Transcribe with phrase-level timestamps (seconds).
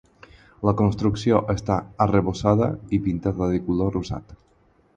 [0.67, 1.75] La construcció està
[2.07, 4.35] arrebossada i pintada de color rosat.